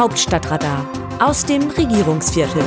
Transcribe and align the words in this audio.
Hauptstadtradar 0.00 0.88
aus 1.18 1.44
dem 1.44 1.68
Regierungsviertel. 1.68 2.62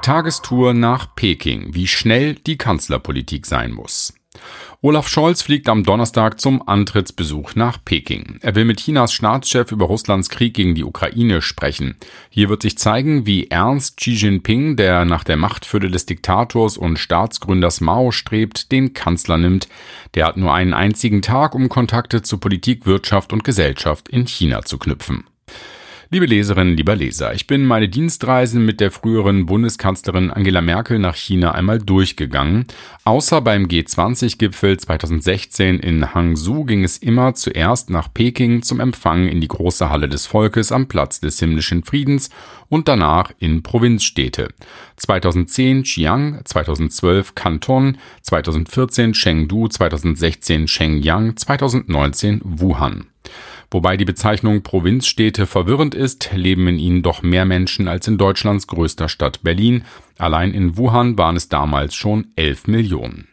Tagestour 0.00 0.72
nach 0.72 1.14
Peking, 1.14 1.74
wie 1.74 1.86
schnell 1.86 2.36
die 2.36 2.56
Kanzlerpolitik 2.56 3.44
sein 3.44 3.72
muss. 3.72 4.07
Olaf 4.80 5.08
Scholz 5.08 5.42
fliegt 5.42 5.68
am 5.68 5.82
Donnerstag 5.82 6.40
zum 6.40 6.66
Antrittsbesuch 6.66 7.56
nach 7.56 7.78
Peking. 7.84 8.38
Er 8.42 8.54
will 8.54 8.64
mit 8.64 8.80
Chinas 8.80 9.12
Staatschef 9.12 9.72
über 9.72 9.86
Russlands 9.86 10.28
Krieg 10.28 10.54
gegen 10.54 10.74
die 10.74 10.84
Ukraine 10.84 11.42
sprechen. 11.42 11.96
Hier 12.30 12.48
wird 12.48 12.62
sich 12.62 12.78
zeigen, 12.78 13.26
wie 13.26 13.48
ernst 13.48 13.96
Xi 13.96 14.12
Jinping, 14.12 14.76
der 14.76 15.04
nach 15.04 15.24
der 15.24 15.36
Machtfülle 15.36 15.90
des 15.90 16.06
Diktators 16.06 16.76
und 16.76 16.98
Staatsgründers 16.98 17.80
Mao 17.80 18.12
strebt, 18.12 18.70
den 18.70 18.92
Kanzler 18.92 19.38
nimmt. 19.38 19.68
Der 20.14 20.26
hat 20.26 20.36
nur 20.36 20.54
einen 20.54 20.74
einzigen 20.74 21.22
Tag, 21.22 21.54
um 21.54 21.68
Kontakte 21.68 22.22
zu 22.22 22.38
Politik, 22.38 22.86
Wirtschaft 22.86 23.32
und 23.32 23.42
Gesellschaft 23.42 24.08
in 24.08 24.26
China 24.26 24.62
zu 24.62 24.78
knüpfen. 24.78 25.24
Liebe 26.10 26.24
Leserinnen, 26.24 26.74
lieber 26.74 26.96
Leser, 26.96 27.34
ich 27.34 27.46
bin 27.46 27.66
meine 27.66 27.90
Dienstreisen 27.90 28.64
mit 28.64 28.80
der 28.80 28.90
früheren 28.90 29.44
Bundeskanzlerin 29.44 30.30
Angela 30.30 30.62
Merkel 30.62 30.98
nach 30.98 31.14
China 31.14 31.52
einmal 31.52 31.80
durchgegangen. 31.80 32.64
Außer 33.04 33.42
beim 33.42 33.66
G20-Gipfel 33.66 34.78
2016 34.78 35.78
in 35.78 36.14
Hangzhou 36.14 36.64
ging 36.64 36.82
es 36.82 36.96
immer 36.96 37.34
zuerst 37.34 37.90
nach 37.90 38.08
Peking 38.14 38.62
zum 38.62 38.80
Empfang 38.80 39.28
in 39.28 39.42
die 39.42 39.48
große 39.48 39.90
Halle 39.90 40.08
des 40.08 40.24
Volkes 40.24 40.72
am 40.72 40.88
Platz 40.88 41.20
des 41.20 41.38
himmlischen 41.40 41.84
Friedens 41.84 42.30
und 42.70 42.88
danach 42.88 43.32
in 43.38 43.62
Provinzstädte. 43.62 44.48
2010 44.96 45.82
Xi'an, 45.82 46.42
2012 46.42 47.34
Kanton, 47.34 47.98
2014 48.22 49.12
Chengdu, 49.12 49.68
2016 49.68 50.68
Shenyang, 50.68 51.36
2019 51.36 52.40
Wuhan. 52.44 53.08
Wobei 53.70 53.98
die 53.98 54.06
Bezeichnung 54.06 54.62
Provinzstädte 54.62 55.46
verwirrend 55.46 55.94
ist, 55.94 56.30
leben 56.32 56.66
in 56.68 56.78
ihnen 56.78 57.02
doch 57.02 57.22
mehr 57.22 57.44
Menschen 57.44 57.86
als 57.86 58.08
in 58.08 58.16
Deutschlands 58.16 58.66
größter 58.66 59.08
Stadt 59.08 59.42
Berlin. 59.42 59.84
Allein 60.16 60.54
in 60.54 60.78
Wuhan 60.78 61.18
waren 61.18 61.36
es 61.36 61.48
damals 61.48 61.94
schon 61.94 62.28
11 62.36 62.66
Millionen. 62.66 63.28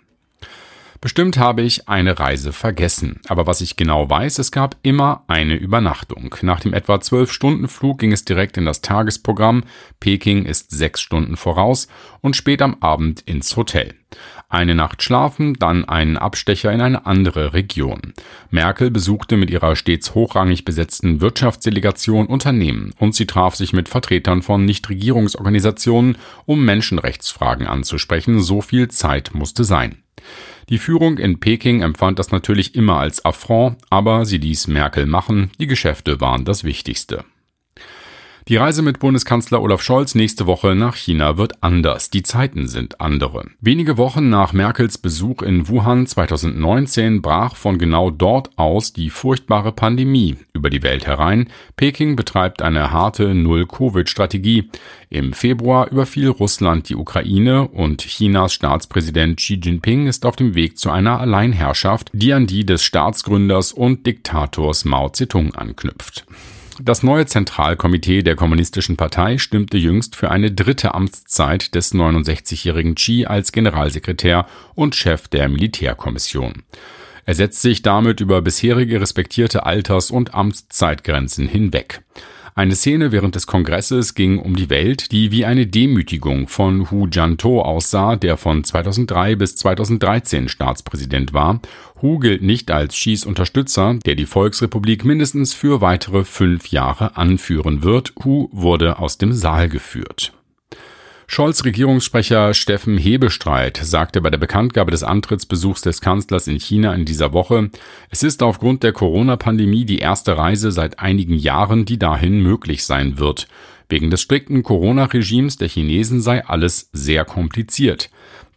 Bestimmt 1.01 1.37
habe 1.37 1.61
ich 1.61 1.87
eine 1.87 2.19
Reise 2.19 2.51
vergessen, 2.51 3.19
aber 3.27 3.45
was 3.45 3.61
ich 3.61 3.75
genau 3.75 4.09
weiß, 4.09 4.39
es 4.39 4.51
gab 4.51 4.77
immer 4.81 5.23
eine 5.27 5.55
Übernachtung. 5.55 6.33
Nach 6.41 6.59
dem 6.59 6.73
etwa 6.73 6.95
12-Stunden-Flug 6.95 7.99
ging 7.99 8.11
es 8.11 8.25
direkt 8.25 8.57
in 8.57 8.65
das 8.65 8.81
Tagesprogramm, 8.81 9.63
Peking 9.99 10.45
ist 10.45 10.71
sechs 10.71 11.01
Stunden 11.01 11.37
voraus 11.37 11.87
und 12.21 12.35
spät 12.35 12.61
am 12.61 12.77
Abend 12.79 13.21
ins 13.21 13.55
Hotel. 13.55 13.93
Eine 14.47 14.75
Nacht 14.75 15.03
schlafen, 15.03 15.55
dann 15.55 15.85
einen 15.85 16.17
Abstecher 16.17 16.71
in 16.71 16.79
eine 16.79 17.05
andere 17.05 17.53
Region. 17.53 18.13
Merkel 18.51 18.89
besuchte 18.89 19.37
mit 19.37 19.49
ihrer 19.49 19.75
stets 19.75 20.15
hochrangig 20.15 20.63
besetzten 20.63 21.19
Wirtschaftsdelegation 21.19 22.27
Unternehmen 22.27 22.93
und 22.97 23.15
sie 23.15 23.25
traf 23.25 23.55
sich 23.55 23.73
mit 23.73 23.89
Vertretern 23.89 24.43
von 24.43 24.63
Nichtregierungsorganisationen, 24.63 26.17
um 26.45 26.63
Menschenrechtsfragen 26.63 27.67
anzusprechen. 27.67 28.41
So 28.41 28.61
viel 28.61 28.87
Zeit 28.87 29.31
musste 29.33 29.63
sein. 29.63 29.97
Die 30.69 30.79
Führung 30.79 31.19
in 31.19 31.39
Peking 31.39 31.81
empfand 31.81 32.17
das 32.17 32.31
natürlich 32.31 32.73
immer 32.73 32.97
als 32.97 33.23
Affront, 33.23 33.77
aber 33.89 34.25
sie 34.25 34.37
ließ 34.39 34.67
Merkel 34.67 35.05
machen, 35.05 35.51
die 35.59 35.67
Geschäfte 35.67 36.19
waren 36.21 36.43
das 36.43 36.63
Wichtigste. 36.63 37.23
Die 38.47 38.57
Reise 38.57 38.83
mit 38.83 38.99
Bundeskanzler 38.99 39.59
Olaf 39.59 39.81
Scholz 39.81 40.13
nächste 40.13 40.45
Woche 40.45 40.75
nach 40.75 40.95
China 40.95 41.35
wird 41.35 41.63
anders. 41.63 42.11
Die 42.11 42.21
Zeiten 42.21 42.67
sind 42.67 43.01
andere. 43.01 43.47
Wenige 43.59 43.97
Wochen 43.97 44.29
nach 44.29 44.53
Merkels 44.53 44.99
Besuch 44.99 45.41
in 45.41 45.67
Wuhan 45.67 46.05
2019 46.05 47.23
brach 47.23 47.55
von 47.55 47.79
genau 47.79 48.11
dort 48.11 48.51
aus 48.55 48.93
die 48.93 49.09
furchtbare 49.09 49.71
Pandemie 49.71 50.35
über 50.53 50.69
die 50.69 50.83
Welt 50.83 51.07
herein. 51.07 51.49
Peking 51.75 52.15
betreibt 52.15 52.61
eine 52.61 52.91
harte 52.91 53.33
Null-Covid-Strategie. 53.33 54.69
Im 55.09 55.33
Februar 55.33 55.89
überfiel 55.89 56.29
Russland 56.29 56.89
die 56.89 56.95
Ukraine 56.95 57.67
und 57.67 58.03
Chinas 58.03 58.53
Staatspräsident 58.53 59.37
Xi 59.37 59.55
Jinping 59.55 60.05
ist 60.05 60.23
auf 60.23 60.35
dem 60.35 60.53
Weg 60.53 60.77
zu 60.77 60.91
einer 60.91 61.19
Alleinherrschaft, 61.19 62.11
die 62.13 62.31
an 62.31 62.45
die 62.45 62.63
des 62.63 62.83
Staatsgründers 62.83 63.73
und 63.73 64.05
Diktators 64.05 64.85
Mao 64.85 65.09
Zedong 65.09 65.55
anknüpft. 65.55 66.27
Das 66.81 67.03
neue 67.03 67.25
Zentralkomitee 67.25 68.21
der 68.21 68.35
Kommunistischen 68.35 68.97
Partei 68.97 69.37
stimmte 69.37 69.77
jüngst 69.77 70.15
für 70.15 70.29
eine 70.29 70.51
dritte 70.51 70.93
Amtszeit 70.93 71.73
des 71.73 71.93
69-jährigen 71.93 72.95
Xi 72.95 73.25
als 73.25 73.53
Generalsekretär 73.53 74.45
und 74.73 74.93
Chef 74.93 75.29
der 75.29 75.47
Militärkommission. 75.47 76.63
Er 77.25 77.33
setzt 77.33 77.61
sich 77.61 77.81
damit 77.81 78.19
über 78.19 78.41
bisherige 78.41 78.99
respektierte 78.99 79.65
Alters- 79.65 80.11
und 80.11 80.33
Amtszeitgrenzen 80.33 81.47
hinweg. 81.47 82.01
Eine 82.57 82.77
Szene 82.77 83.11
während 83.11 83.35
des 83.35 83.47
Kongresses 83.47 84.15
ging 84.15 84.39
um 84.39 84.55
die 84.55 84.69
Welt, 84.69 85.11
die 85.11 85.29
wie 85.31 85.43
eine 85.43 85.67
Demütigung 85.67 86.47
von 86.47 86.89
Hu 86.89 87.05
Jiantou 87.05 87.59
aussah, 87.59 88.15
der 88.15 88.37
von 88.37 88.63
2003 88.63 89.35
bis 89.35 89.57
2013 89.57 90.47
Staatspräsident 90.47 91.33
war. 91.33 91.59
Hu 92.01 92.17
gilt 92.17 92.43
nicht 92.43 92.71
als 92.71 92.95
Xis 92.95 93.25
Unterstützer, 93.25 93.95
der 94.05 94.15
die 94.15 94.25
Volksrepublik 94.25 95.03
mindestens 95.03 95.53
für 95.53 95.81
weitere 95.81 96.23
fünf 96.23 96.67
Jahre 96.67 97.17
anführen 97.17 97.83
wird. 97.83 98.13
Hu 98.23 98.47
wurde 98.53 98.99
aus 98.99 99.17
dem 99.17 99.33
Saal 99.33 99.67
geführt. 99.67 100.31
Scholz 101.27 101.65
Regierungssprecher 101.65 102.53
Steffen 102.53 102.97
Hebestreit 102.97 103.77
sagte 103.77 104.21
bei 104.21 104.29
der 104.29 104.37
Bekanntgabe 104.37 104.91
des 104.91 105.03
Antrittsbesuchs 105.03 105.81
des 105.81 105.99
Kanzlers 105.99 106.47
in 106.47 106.59
China 106.59 106.93
in 106.93 107.03
dieser 107.03 107.33
Woche, 107.33 107.71
es 108.11 108.21
ist 108.21 108.43
aufgrund 108.43 108.83
der 108.83 108.93
Corona-Pandemie 108.93 109.85
die 109.85 109.97
erste 109.97 110.37
Reise 110.37 110.71
seit 110.71 110.99
einigen 110.99 111.33
Jahren, 111.33 111.85
die 111.85 111.97
dahin 111.97 112.41
möglich 112.41 112.85
sein 112.85 113.17
wird. 113.17 113.47
Wegen 113.89 114.11
des 114.11 114.21
strikten 114.21 114.61
Corona-Regimes 114.61 115.57
der 115.57 115.67
Chinesen 115.67 116.21
sei 116.21 116.45
alles 116.45 116.89
sehr 116.93 117.25
kompliziert. 117.25 118.09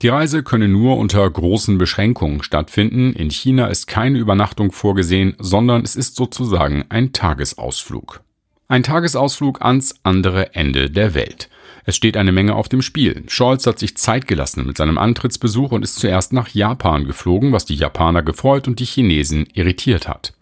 Die 0.03 0.09
Reise 0.09 0.43
könne 0.43 0.69
nur 0.69 0.99
unter 0.99 1.29
großen 1.29 1.79
Beschränkungen 1.79 2.43
stattfinden. 2.43 3.15
In 3.15 3.31
China 3.31 3.67
ist 3.67 3.87
keine 3.87 4.19
Übernachtung 4.19 4.73
vorgesehen, 4.73 5.35
sondern 5.39 5.83
es 5.83 5.97
ist 5.97 6.17
sozusagen 6.17 6.85
ein 6.91 7.12
Tagesausflug. 7.12 8.21
Ein 8.69 8.83
Tagesausflug 8.83 9.62
ans 9.62 9.95
andere 10.03 10.55
Ende 10.55 10.91
der 10.91 11.15
Welt. 11.15 11.49
Es 11.88 11.97
steht 11.97 12.19
eine 12.19 12.32
Menge 12.32 12.54
auf 12.54 12.69
dem 12.69 12.82
Spiel. 12.82 13.22
Scholz 13.28 13.66
hat 13.66 13.78
sich 13.78 13.97
Zeit 13.97 14.28
gelassen 14.28 14.66
mit 14.66 14.76
seinem 14.76 14.99
Antrittsbesuch 14.99 15.72
und 15.72 15.82
ist 15.82 15.99
zuerst 15.99 16.34
nach 16.34 16.49
Japan 16.49 17.06
geflogen, 17.06 17.50
was 17.53 17.65
die 17.65 17.76
Japaner 17.76 18.22
gefreut 18.22 18.69
und 18.69 18.78
die 18.78 18.84
Chinesen 18.84 19.47
irritiert 19.54 20.06
hat. 20.06 20.34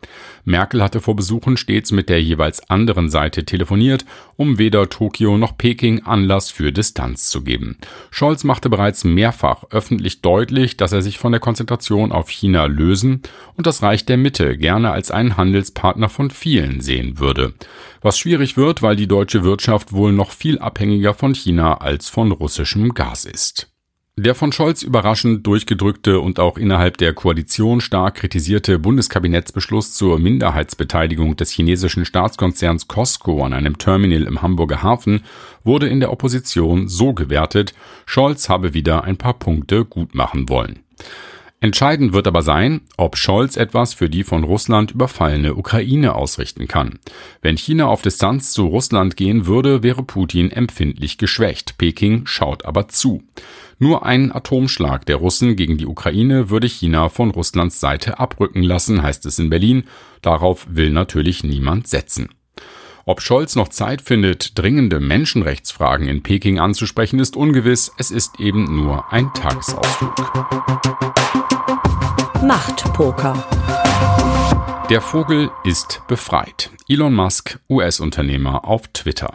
Merkel 0.46 0.82
hatte 0.82 1.00
vor 1.00 1.16
Besuchen 1.16 1.56
stets 1.56 1.90
mit 1.90 2.08
der 2.08 2.22
jeweils 2.22 2.70
anderen 2.70 3.10
Seite 3.10 3.44
telefoniert, 3.44 4.06
um 4.36 4.58
weder 4.58 4.88
Tokio 4.88 5.36
noch 5.36 5.58
Peking 5.58 6.04
Anlass 6.04 6.50
für 6.50 6.72
Distanz 6.72 7.28
zu 7.28 7.42
geben. 7.42 7.76
Scholz 8.10 8.44
machte 8.44 8.70
bereits 8.70 9.02
mehrfach 9.04 9.64
öffentlich 9.70 10.22
deutlich, 10.22 10.76
dass 10.76 10.92
er 10.92 11.02
sich 11.02 11.18
von 11.18 11.32
der 11.32 11.40
Konzentration 11.40 12.12
auf 12.12 12.30
China 12.30 12.66
lösen 12.66 13.22
und 13.56 13.66
das 13.66 13.82
Reich 13.82 14.06
der 14.06 14.16
Mitte 14.16 14.56
gerne 14.56 14.92
als 14.92 15.10
einen 15.10 15.36
Handelspartner 15.36 16.08
von 16.08 16.30
vielen 16.30 16.80
sehen 16.80 17.18
würde. 17.18 17.52
Was 18.00 18.16
schwierig 18.16 18.56
wird, 18.56 18.82
weil 18.82 18.94
die 18.94 19.08
deutsche 19.08 19.42
Wirtschaft 19.42 19.92
wohl 19.92 20.12
noch 20.12 20.30
viel 20.30 20.60
abhängiger 20.60 21.12
von 21.12 21.34
China 21.34 21.78
als 21.78 22.08
von 22.08 22.30
russischem 22.30 22.94
Gas 22.94 23.24
ist. 23.24 23.75
Der 24.18 24.34
von 24.34 24.50
Scholz 24.50 24.82
überraschend 24.82 25.46
durchgedrückte 25.46 26.20
und 26.20 26.40
auch 26.40 26.56
innerhalb 26.56 26.96
der 26.96 27.12
Koalition 27.12 27.82
stark 27.82 28.14
kritisierte 28.14 28.78
Bundeskabinettsbeschluss 28.78 29.92
zur 29.92 30.18
Minderheitsbeteiligung 30.18 31.36
des 31.36 31.50
chinesischen 31.50 32.06
Staatskonzerns 32.06 32.88
Costco 32.88 33.44
an 33.44 33.52
einem 33.52 33.76
Terminal 33.76 34.22
im 34.22 34.40
Hamburger 34.40 34.82
Hafen 34.82 35.22
wurde 35.64 35.88
in 35.88 36.00
der 36.00 36.12
Opposition 36.12 36.88
so 36.88 37.12
gewertet, 37.12 37.74
Scholz 38.06 38.48
habe 38.48 38.72
wieder 38.72 39.04
ein 39.04 39.18
paar 39.18 39.34
Punkte 39.34 39.84
gut 39.84 40.14
machen 40.14 40.48
wollen. 40.48 40.78
Entscheidend 41.60 42.12
wird 42.12 42.26
aber 42.26 42.42
sein, 42.42 42.82
ob 42.98 43.16
Scholz 43.16 43.56
etwas 43.56 43.94
für 43.94 44.10
die 44.10 44.24
von 44.24 44.44
Russland 44.44 44.90
überfallene 44.90 45.54
Ukraine 45.54 46.14
ausrichten 46.14 46.68
kann. 46.68 46.98
Wenn 47.40 47.56
China 47.56 47.86
auf 47.86 48.02
Distanz 48.02 48.52
zu 48.52 48.66
Russland 48.66 49.16
gehen 49.16 49.46
würde, 49.46 49.82
wäre 49.82 50.02
Putin 50.02 50.50
empfindlich 50.50 51.16
geschwächt. 51.16 51.78
Peking 51.78 52.26
schaut 52.26 52.66
aber 52.66 52.88
zu. 52.88 53.22
Nur 53.78 54.04
ein 54.04 54.32
Atomschlag 54.32 55.06
der 55.06 55.16
Russen 55.16 55.56
gegen 55.56 55.78
die 55.78 55.86
Ukraine 55.86 56.50
würde 56.50 56.68
China 56.68 57.08
von 57.08 57.30
Russlands 57.30 57.80
Seite 57.80 58.18
abrücken 58.18 58.62
lassen, 58.62 59.02
heißt 59.02 59.24
es 59.24 59.38
in 59.38 59.48
Berlin. 59.48 59.84
Darauf 60.20 60.66
will 60.68 60.90
natürlich 60.90 61.42
niemand 61.42 61.88
setzen. 61.88 62.28
Ob 63.08 63.22
Scholz 63.22 63.54
noch 63.54 63.68
Zeit 63.68 64.02
findet, 64.02 64.58
dringende 64.58 64.98
Menschenrechtsfragen 64.98 66.08
in 66.08 66.24
Peking 66.24 66.58
anzusprechen, 66.58 67.20
ist 67.20 67.36
ungewiss. 67.36 67.92
Es 67.98 68.10
ist 68.10 68.40
eben 68.40 68.64
nur 68.64 69.12
ein 69.12 69.32
Tagesausflug. 69.32 70.12
Machtpoker. 72.42 73.46
Der 74.90 75.00
Vogel 75.00 75.52
ist 75.62 76.02
befreit. 76.08 76.72
Elon 76.88 77.14
Musk, 77.14 77.60
US-Unternehmer 77.70 78.64
auf 78.64 78.88
Twitter. 78.88 79.34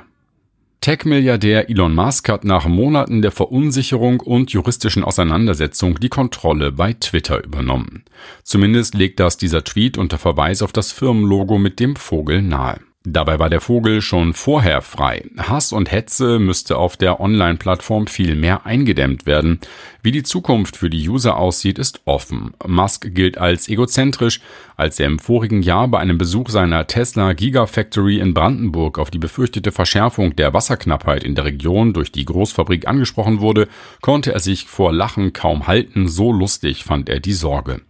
Tech-Milliardär 0.82 1.70
Elon 1.70 1.96
Musk 1.96 2.28
hat 2.28 2.44
nach 2.44 2.68
Monaten 2.68 3.22
der 3.22 3.32
Verunsicherung 3.32 4.20
und 4.20 4.52
juristischen 4.52 5.06
Auseinandersetzung 5.06 5.98
die 5.98 6.10
Kontrolle 6.10 6.74
bei 6.74 6.92
Twitter 6.92 7.42
übernommen. 7.42 8.04
Zumindest 8.44 8.96
legt 8.96 9.22
das 9.22 9.38
dieser 9.38 9.64
Tweet 9.64 9.98
unter 9.98 10.18
Verweis 10.18 10.62
auf 10.62 10.74
das 10.74 10.92
Firmenlogo 10.92 11.58
mit 11.58 11.80
dem 11.80 11.96
Vogel 11.96 12.42
nahe. 12.42 12.82
Dabei 13.04 13.40
war 13.40 13.50
der 13.50 13.62
Vogel 13.62 14.04
schon 14.04 14.36
vorher 14.36 14.84
frei. 14.84 15.26
Hass 15.36 15.74
und 15.74 15.92
Hetze 15.92 16.38
müsste 16.38 16.78
auf 16.78 16.98
der 16.98 17.20
Online-Plattform 17.20 18.06
viel 18.06 18.36
mehr 18.36 18.68
eingedämmt 18.68 19.26
werden. 19.26 19.60
Wie 20.04 20.12
die 20.12 20.22
Zukunft 20.22 20.78
für 20.78 20.92
die 20.92 21.10
User 21.10 21.38
aussieht, 21.38 21.80
ist 21.80 22.02
offen. 22.06 22.54
Musk 22.68 23.08
gilt 23.16 23.40
als 23.40 23.68
egozentrisch, 23.68 24.40
als 24.78 25.00
er 25.00 25.08
im 25.08 25.18
vorigen 25.18 25.64
Jahr 25.64 25.88
bei 25.88 25.98
einem 25.98 26.20
Besuch 26.20 26.50
seiner 26.50 26.86
Tesla 26.86 27.34
Gigafactory 27.34 28.20
in 28.20 28.36
Brandenburg 28.36 29.00
auf 29.00 29.10
die 29.10 29.18
befürchtete 29.18 29.72
Verschärfung 29.72 30.36
der 30.36 30.54
Wasserknappheit 30.54 31.24
in 31.24 31.34
der 31.34 31.46
Region 31.46 31.94
durch 31.94 32.12
die 32.12 32.26
Großfabrik 32.26 32.88
angesprochen 32.88 33.40
wurde, 33.40 33.68
konnte 34.02 34.32
er 34.32 34.40
sich 34.40 34.68
vor 34.68 34.94
Lachen 34.94 35.34
kaum 35.34 35.66
halten, 35.66 36.08
so 36.08 36.32
lustig 36.32 36.84
fand 36.84 37.10
er 37.10 37.20
die 37.20 37.34
Sorge. 37.34 37.82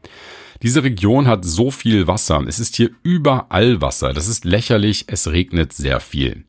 Diese 0.63 0.84
Region 0.84 1.28
hat 1.28 1.44
so 1.44 1.72
viel 1.72 2.08
Wasser. 2.08 2.44
Es 2.48 2.60
ist 2.60 2.75
hier 2.75 2.92
überall 3.02 3.81
Wasser. 3.81 4.13
Das 4.13 4.28
ist 4.28 4.46
lächerlich. 4.46 5.06
Es 5.08 5.31
regnet 5.31 5.74
sehr 5.74 6.00
viel. 6.00 6.44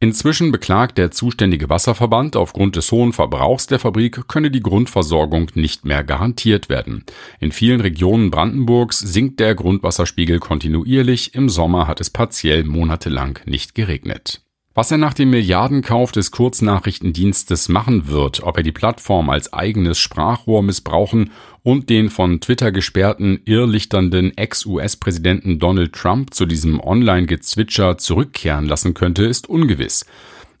Inzwischen 0.00 0.50
beklagt 0.50 0.98
der 0.98 1.12
zuständige 1.12 1.68
Wasserverband, 1.68 2.34
aufgrund 2.34 2.74
des 2.74 2.90
hohen 2.90 3.12
Verbrauchs 3.12 3.68
der 3.68 3.78
Fabrik 3.78 4.26
könne 4.26 4.50
die 4.50 4.62
Grundversorgung 4.62 5.52
nicht 5.54 5.84
mehr 5.84 6.02
garantiert 6.02 6.68
werden. 6.68 7.04
In 7.38 7.52
vielen 7.52 7.80
Regionen 7.80 8.32
Brandenburgs 8.32 8.98
sinkt 8.98 9.38
der 9.38 9.54
Grundwasserspiegel 9.54 10.40
kontinuierlich, 10.40 11.36
im 11.36 11.48
Sommer 11.48 11.86
hat 11.86 12.00
es 12.00 12.10
partiell 12.10 12.64
monatelang 12.64 13.38
nicht 13.44 13.76
geregnet. 13.76 14.42
Was 14.74 14.90
er 14.90 14.96
nach 14.96 15.12
dem 15.12 15.28
Milliardenkauf 15.28 16.12
des 16.12 16.30
Kurznachrichtendienstes 16.30 17.68
machen 17.68 18.08
wird, 18.08 18.42
ob 18.42 18.56
er 18.56 18.62
die 18.62 18.72
Plattform 18.72 19.28
als 19.28 19.52
eigenes 19.52 19.98
Sprachrohr 19.98 20.62
missbrauchen 20.62 21.30
und 21.62 21.90
den 21.90 22.10
von 22.10 22.40
Twitter 22.40 22.72
gesperrten, 22.72 23.40
irrlichternden 23.44 24.36
Ex-US-Präsidenten 24.36 25.58
Donald 25.58 25.92
Trump 25.92 26.34
zu 26.34 26.46
diesem 26.46 26.80
Online-Gezwitscher 26.80 27.98
zurückkehren 27.98 28.66
lassen 28.66 28.94
könnte, 28.94 29.24
ist 29.24 29.48
ungewiss. 29.48 30.04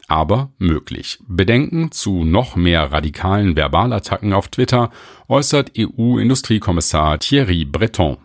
Aber 0.08 0.52
möglich. 0.58 1.18
Bedenken 1.26 1.90
zu 1.90 2.24
noch 2.24 2.54
mehr 2.54 2.92
radikalen 2.92 3.56
Verbalattacken 3.56 4.32
auf 4.32 4.48
Twitter 4.48 4.90
äußert 5.28 5.72
EU-Industriekommissar 5.78 7.18
Thierry 7.18 7.64
Breton. 7.64 8.18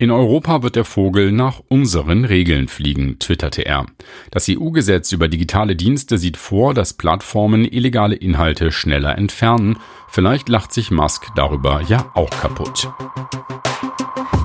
In 0.00 0.10
Europa 0.10 0.62
wird 0.62 0.76
der 0.76 0.86
Vogel 0.86 1.30
nach 1.30 1.60
unseren 1.68 2.24
Regeln 2.24 2.68
fliegen, 2.68 3.18
twitterte 3.18 3.66
er. 3.66 3.84
Das 4.30 4.48
EU-Gesetz 4.48 5.12
über 5.12 5.28
digitale 5.28 5.76
Dienste 5.76 6.16
sieht 6.16 6.38
vor, 6.38 6.72
dass 6.72 6.94
Plattformen 6.94 7.66
illegale 7.66 8.14
Inhalte 8.14 8.72
schneller 8.72 9.18
entfernen. 9.18 9.76
Vielleicht 10.08 10.48
lacht 10.48 10.72
sich 10.72 10.90
Musk 10.90 11.26
darüber 11.36 11.82
ja 11.82 12.10
auch 12.14 12.30
kaputt. 12.30 12.90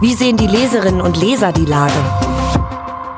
Wie 0.02 0.14
sehen 0.14 0.36
die 0.36 0.48
Leserinnen 0.48 1.00
und 1.00 1.16
Leser 1.16 1.54
die 1.54 1.64
Lage? 1.64 1.94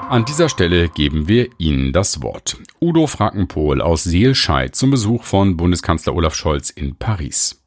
An 0.08 0.24
dieser 0.24 0.48
Stelle 0.48 0.90
geben 0.90 1.28
wir 1.28 1.50
Ihnen 1.58 1.92
das 1.92 2.22
Wort. 2.22 2.58
Udo 2.80 3.08
Frankenpohl 3.08 3.82
aus 3.82 4.04
Seelscheid 4.04 4.76
zum 4.76 4.92
Besuch 4.92 5.24
von 5.24 5.58
Bundeskanzler 5.58 6.14
Olaf 6.14 6.36
Scholz 6.36 6.70
in 6.70 6.98
Paris. 6.98 7.67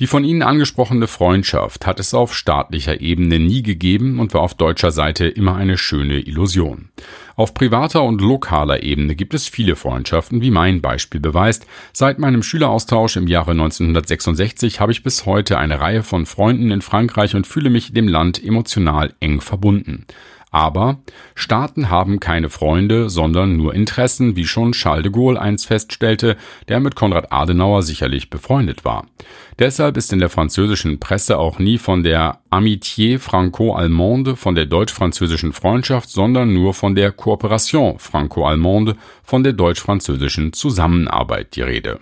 Die 0.00 0.06
von 0.06 0.24
Ihnen 0.24 0.42
angesprochene 0.42 1.06
Freundschaft 1.06 1.86
hat 1.86 2.00
es 2.00 2.14
auf 2.14 2.34
staatlicher 2.34 3.00
Ebene 3.00 3.38
nie 3.38 3.62
gegeben 3.62 4.18
und 4.18 4.32
war 4.32 4.40
auf 4.40 4.54
deutscher 4.54 4.90
Seite 4.90 5.26
immer 5.26 5.54
eine 5.54 5.76
schöne 5.76 6.20
Illusion. 6.20 6.88
Auf 7.36 7.54
privater 7.54 8.02
und 8.02 8.20
lokaler 8.20 8.82
Ebene 8.82 9.14
gibt 9.14 9.34
es 9.34 9.48
viele 9.48 9.76
Freundschaften, 9.76 10.40
wie 10.40 10.50
mein 10.50 10.80
Beispiel 10.80 11.20
beweist. 11.20 11.66
Seit 11.92 12.18
meinem 12.18 12.42
Schüleraustausch 12.42 13.16
im 13.16 13.26
Jahre 13.26 13.52
1966 13.52 14.80
habe 14.80 14.92
ich 14.92 15.02
bis 15.02 15.26
heute 15.26 15.58
eine 15.58 15.80
Reihe 15.80 16.02
von 16.02 16.26
Freunden 16.26 16.70
in 16.70 16.82
Frankreich 16.82 17.34
und 17.34 17.46
fühle 17.46 17.70
mich 17.70 17.92
dem 17.92 18.08
Land 18.08 18.42
emotional 18.42 19.14
eng 19.20 19.40
verbunden. 19.40 20.06
Aber 20.52 20.98
Staaten 21.34 21.88
haben 21.88 22.20
keine 22.20 22.50
Freunde, 22.50 23.08
sondern 23.08 23.56
nur 23.56 23.74
Interessen, 23.74 24.36
wie 24.36 24.44
schon 24.44 24.72
Charles 24.72 25.04
de 25.04 25.10
Gaulle 25.10 25.40
einst 25.40 25.66
feststellte, 25.66 26.36
der 26.68 26.78
mit 26.78 26.94
Konrad 26.94 27.32
Adenauer 27.32 27.82
sicherlich 27.82 28.28
befreundet 28.28 28.84
war. 28.84 29.06
Deshalb 29.58 29.96
ist 29.96 30.12
in 30.12 30.18
der 30.18 30.28
französischen 30.28 31.00
Presse 31.00 31.38
auch 31.38 31.58
nie 31.58 31.78
von 31.78 32.02
der 32.02 32.40
Amitié 32.50 33.18
franco-allemande, 33.18 34.36
von 34.36 34.54
der 34.54 34.66
deutsch-französischen 34.66 35.54
Freundschaft, 35.54 36.10
sondern 36.10 36.52
nur 36.52 36.74
von 36.74 36.94
der 36.94 37.12
Cooperation 37.12 37.98
franco-allemande, 37.98 38.96
von 39.22 39.42
der 39.42 39.54
deutsch-französischen 39.54 40.52
Zusammenarbeit 40.52 41.56
die 41.56 41.62
Rede. 41.62 41.98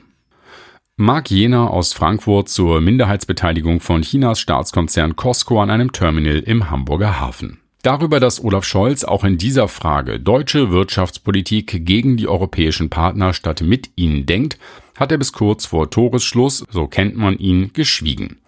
Mark 0.96 1.30
Jener 1.30 1.70
aus 1.70 1.92
Frankfurt 1.92 2.48
zur 2.48 2.80
Minderheitsbeteiligung 2.80 3.78
von 3.80 4.02
Chinas 4.02 4.40
Staatskonzern 4.40 5.14
Costco 5.14 5.62
an 5.62 5.70
einem 5.70 5.92
Terminal 5.92 6.40
im 6.40 6.68
Hamburger 6.68 7.20
Hafen. 7.20 7.60
Darüber, 7.82 8.20
dass 8.20 8.44
Olaf 8.44 8.64
Scholz 8.64 9.04
auch 9.04 9.24
in 9.24 9.38
dieser 9.38 9.66
Frage 9.66 10.20
deutsche 10.20 10.70
Wirtschaftspolitik 10.70 11.86
gegen 11.86 12.18
die 12.18 12.28
europäischen 12.28 12.90
Partner 12.90 13.32
statt 13.32 13.62
mit 13.62 13.90
ihnen 13.96 14.26
denkt, 14.26 14.58
hat 14.96 15.10
er 15.10 15.16
bis 15.18 15.32
kurz 15.32 15.64
vor 15.64 15.88
Toresschluss, 15.88 16.66
so 16.70 16.86
kennt 16.86 17.16
man 17.16 17.38
ihn, 17.38 17.72
geschwiegen. 17.72 18.38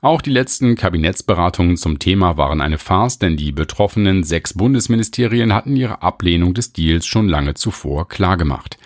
Auch 0.00 0.22
die 0.22 0.30
letzten 0.30 0.74
Kabinettsberatungen 0.74 1.76
zum 1.76 1.98
Thema 1.98 2.38
waren 2.38 2.62
eine 2.62 2.78
Farce, 2.78 3.18
denn 3.18 3.36
die 3.36 3.52
betroffenen 3.52 4.24
sechs 4.24 4.54
Bundesministerien 4.54 5.52
hatten 5.52 5.76
ihre 5.76 6.02
Ablehnung 6.02 6.54
des 6.54 6.72
Deals 6.72 7.04
schon 7.04 7.28
lange 7.28 7.54
zuvor 7.54 8.08
klargemacht. 8.08 8.78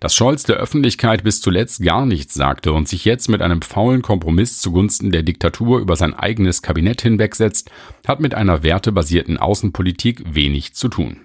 Dass 0.00 0.14
Scholz 0.14 0.44
der 0.44 0.56
Öffentlichkeit 0.56 1.24
bis 1.24 1.40
zuletzt 1.40 1.82
gar 1.82 2.06
nichts 2.06 2.34
sagte 2.34 2.72
und 2.72 2.88
sich 2.88 3.04
jetzt 3.04 3.28
mit 3.28 3.42
einem 3.42 3.62
faulen 3.62 4.02
Kompromiss 4.02 4.60
zugunsten 4.60 5.10
der 5.10 5.22
Diktatur 5.22 5.80
über 5.80 5.96
sein 5.96 6.14
eigenes 6.14 6.62
Kabinett 6.62 7.02
hinwegsetzt, 7.02 7.70
hat 8.06 8.20
mit 8.20 8.34
einer 8.34 8.62
wertebasierten 8.62 9.38
Außenpolitik 9.38 10.34
wenig 10.34 10.74
zu 10.74 10.88
tun. 10.88 11.18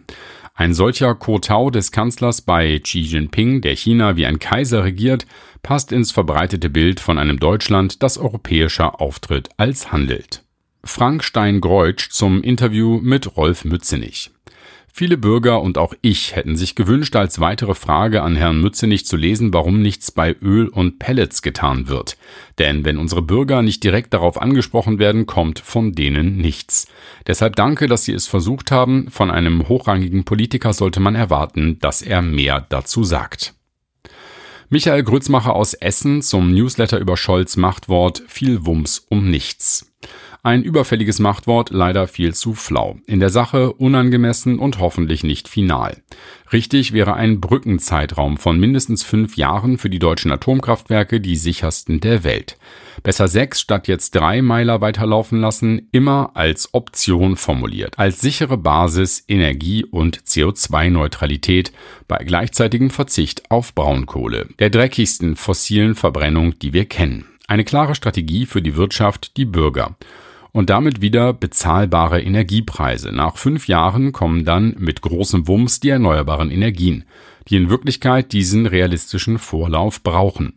Ein 0.55 0.75
solcher 0.75 1.15
Kotau 1.15 1.71
des 1.71 1.91
Kanzlers 1.91 2.41
bei 2.41 2.77
Xi 2.77 2.99
Jinping, 2.99 3.61
der 3.61 3.75
China 3.75 4.17
wie 4.17 4.27
ein 4.27 4.37
Kaiser 4.37 4.83
regiert, 4.83 5.25
passt 5.63 5.91
ins 5.91 6.11
verbreitete 6.11 6.69
Bild 6.69 6.99
von 6.99 7.17
einem 7.17 7.39
Deutschland, 7.39 8.03
das 8.03 8.19
europäischer 8.19 9.01
auftritt 9.01 9.49
als 9.57 9.91
handelt. 9.91 10.43
Frank 10.83 11.23
Stein-Greutsch 11.23 12.09
zum 12.11 12.43
Interview 12.43 12.99
mit 13.01 13.35
Rolf 13.35 13.65
Mützenich. 13.65 14.31
Viele 14.95 15.17
Bürger 15.17 15.59
und 15.63 15.79
auch 15.79 15.95
ich 16.03 16.35
hätten 16.35 16.55
sich 16.55 16.75
gewünscht, 16.75 17.15
als 17.15 17.39
weitere 17.39 17.73
Frage 17.73 18.21
an 18.21 18.35
Herrn 18.35 18.61
Mützenich 18.61 19.07
zu 19.07 19.17
lesen, 19.17 19.51
warum 19.51 19.81
nichts 19.81 20.11
bei 20.11 20.35
Öl 20.39 20.67
und 20.67 20.99
Pellets 20.99 21.41
getan 21.41 21.87
wird. 21.87 22.15
Denn 22.59 22.85
wenn 22.85 22.99
unsere 22.99 23.23
Bürger 23.23 23.63
nicht 23.63 23.83
direkt 23.83 24.13
darauf 24.13 24.39
angesprochen 24.39 24.99
werden, 24.99 25.25
kommt 25.25 25.57
von 25.57 25.93
denen 25.93 26.37
nichts. 26.37 26.87
Deshalb 27.25 27.55
danke, 27.55 27.87
dass 27.87 28.05
Sie 28.05 28.13
es 28.13 28.27
versucht 28.27 28.69
haben. 28.69 29.09
Von 29.09 29.31
einem 29.31 29.67
hochrangigen 29.67 30.25
Politiker 30.25 30.73
sollte 30.73 30.99
man 30.99 31.15
erwarten, 31.15 31.79
dass 31.79 32.03
er 32.03 32.21
mehr 32.21 32.63
dazu 32.69 33.03
sagt. 33.03 33.55
Michael 34.69 35.01
Grützmacher 35.01 35.55
aus 35.55 35.73
Essen 35.73 36.21
zum 36.21 36.53
Newsletter 36.53 36.99
über 36.99 37.17
Scholz 37.17 37.57
Machtwort 37.57 38.21
viel 38.27 38.63
Wumms 38.67 39.07
um 39.09 39.27
nichts. 39.27 39.91
Ein 40.45 40.61
überfälliges 40.61 41.19
Machtwort, 41.19 41.69
leider 41.69 42.05
viel 42.05 42.33
zu 42.33 42.53
flau. 42.53 42.97
In 43.07 43.21
der 43.21 43.29
Sache 43.29 43.71
unangemessen 43.71 44.59
und 44.59 44.77
hoffentlich 44.77 45.23
nicht 45.23 45.47
final. 45.47 46.03
Richtig 46.51 46.91
wäre 46.91 47.13
ein 47.13 47.39
Brückenzeitraum 47.39 48.35
von 48.35 48.59
mindestens 48.59 49.03
fünf 49.03 49.37
Jahren 49.37 49.77
für 49.77 49.89
die 49.89 49.99
deutschen 49.99 50.33
Atomkraftwerke 50.33 51.21
die 51.21 51.37
sichersten 51.37 52.01
der 52.01 52.25
Welt. 52.25 52.57
Besser 53.03 53.29
sechs 53.29 53.61
statt 53.61 53.87
jetzt 53.87 54.15
drei 54.15 54.41
Meiler 54.41 54.81
weiterlaufen 54.81 55.39
lassen, 55.39 55.87
immer 55.93 56.31
als 56.33 56.73
Option 56.73 57.37
formuliert. 57.37 57.97
Als 57.97 58.19
sichere 58.19 58.57
Basis 58.57 59.23
Energie- 59.29 59.85
und 59.85 60.23
CO2-Neutralität 60.23 61.71
bei 62.09 62.17
gleichzeitigem 62.17 62.89
Verzicht 62.89 63.49
auf 63.49 63.73
Braunkohle, 63.73 64.49
der 64.59 64.69
dreckigsten 64.69 65.37
fossilen 65.37 65.95
Verbrennung, 65.95 66.59
die 66.59 66.73
wir 66.73 66.83
kennen. 66.83 67.27
Eine 67.47 67.63
klare 67.63 67.95
Strategie 67.95 68.45
für 68.45 68.61
die 68.61 68.75
Wirtschaft, 68.75 69.37
die 69.37 69.45
Bürger 69.45 69.95
und 70.53 70.69
damit 70.69 71.01
wieder 71.01 71.33
bezahlbare 71.33 72.21
Energiepreise. 72.21 73.11
Nach 73.11 73.35
fünf 73.35 73.67
Jahren 73.67 74.13
kommen 74.13 74.45
dann 74.45 74.75
mit 74.77 75.01
großem 75.01 75.47
Wumms 75.47 75.81
die 75.81 75.89
erneuerbaren 75.89 76.51
Energien, 76.51 77.03
die 77.49 77.57
in 77.57 77.69
Wirklichkeit 77.69 78.31
diesen 78.31 78.65
realistischen 78.65 79.39
Vorlauf 79.39 80.01
brauchen. 80.03 80.53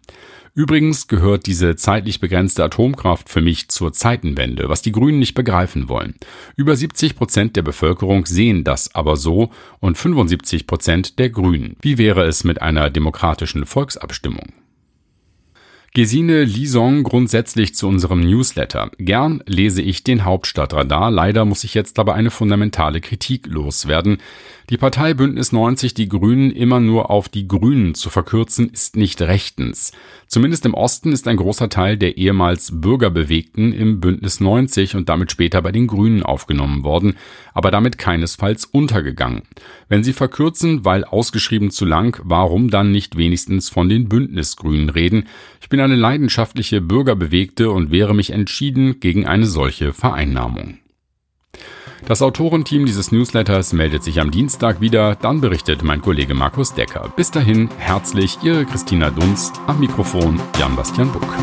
Übrigens 0.55 1.07
gehört 1.07 1.47
diese 1.47 1.77
zeitlich 1.77 2.21
begrenzte 2.21 2.65
Atomkraft 2.65 3.29
für 3.29 3.43
mich 3.43 3.69
zur 3.69 3.93
Zeitenwende, 3.93 4.71
was 4.71 4.81
die 4.81 4.93
Grünen 4.93 5.19
nicht 5.19 5.35
begreifen 5.35 5.91
wollen. 5.91 6.15
Über 6.57 6.77
70 6.77 7.17
Prozent 7.17 7.57
der 7.57 7.63
Bevölkerung 7.63 8.25
sehen 8.25 8.65
das 8.65 8.95
aber 8.95 9.17
so 9.17 9.51
und 9.81 9.99
75 9.99 10.67
Prozent 10.67 11.19
der 11.19 11.29
Grünen. 11.29 11.77
Wie 11.83 11.99
wäre 11.99 12.25
es 12.25 12.45
mit 12.45 12.63
einer 12.63 12.89
demokratischen 12.89 13.67
Volksabstimmung? 13.67 14.55
Gesine 15.97 16.45
Lison 16.45 17.05
grundsätzlich 17.05 17.75
zu 17.75 17.89
unserem 17.89 18.21
Newsletter. 18.21 18.91
Gern 18.99 19.43
lese 19.47 19.81
ich 19.81 20.05
den 20.05 20.27
Hauptstadtradar. 20.27 21.11
Leider 21.11 21.47
muss 21.47 21.65
ich 21.65 21.73
jetzt 21.73 21.99
aber 21.99 22.13
eine 22.13 22.31
fundamentale 22.31 23.01
Kritik 23.01 23.47
loswerden. 23.47 24.19
Die 24.69 24.79
Partei 24.79 25.15
Bündnis 25.15 25.53
90 25.53 25.95
Die 25.95 26.09
Grünen 26.09 26.51
immer 26.51 26.81
nur 26.81 27.09
auf 27.09 27.29
die 27.29 27.47
Grünen 27.47 27.95
zu 27.95 28.11
verkürzen, 28.11 28.69
ist 28.69 28.97
nicht 28.97 29.23
rechtens. 29.23 29.93
Zumindest 30.27 30.67
im 30.67 30.75
Osten 30.75 31.13
ist 31.13 31.29
ein 31.29 31.37
großer 31.37 31.69
Teil 31.69 31.97
der 31.97 32.17
ehemals 32.17 32.73
Bürgerbewegten 32.81 33.73
im 33.73 34.01
Bündnis 34.01 34.41
90 34.41 34.97
und 34.97 35.09
damit 35.09 35.31
später 35.31 35.63
bei 35.63 35.71
den 35.71 35.87
Grünen 35.87 36.25
aufgenommen 36.25 36.83
worden, 36.83 37.15
aber 37.55 37.71
damit 37.71 37.97
keinesfalls 37.97 38.65
untergegangen. 38.65 39.43
Wenn 39.89 40.03
sie 40.03 40.13
verkürzen, 40.13 40.85
weil 40.85 41.05
ausgeschrieben 41.05 41.71
zu 41.71 41.85
lang, 41.85 42.21
warum 42.25 42.69
dann 42.69 42.91
nicht 42.91 43.17
wenigstens 43.17 43.69
von 43.69 43.89
den 43.89 44.09
Bündnisgrünen 44.09 44.91
reden? 44.91 45.29
Ich 45.61 45.69
bin 45.69 45.79
eine 45.79 45.95
leidenschaftliche 45.95 46.81
Bürgerbewegte 46.81 47.71
und 47.71 47.93
wehre 47.93 48.17
mich 48.17 48.31
entschieden 48.31 48.99
gegen 48.99 49.29
eine 49.29 49.47
solche 49.47 49.93
Vereinnahmung. 49.93 50.79
Das 52.05 52.23
Autorenteam 52.23 52.87
dieses 52.87 53.11
Newsletters 53.11 53.73
meldet 53.73 54.05
sich 54.05 54.21
am 54.21 54.31
Dienstag 54.31 54.81
wieder, 54.81 55.17
dann 55.17 55.41
berichtet 55.41 55.83
mein 55.83 56.03
Kollege 56.03 56.35
Markus 56.35 56.75
Decker. 56.75 57.13
Bis 57.17 57.31
dahin 57.31 57.69
herzlich 57.79 58.39
Ihre 58.43 58.65
Christina 58.65 59.11
Dunz, 59.11 59.53
am 59.67 59.81
Mikrofon 59.81 60.41
Jan-Bastian 60.59 61.11
Buck. 61.11 61.35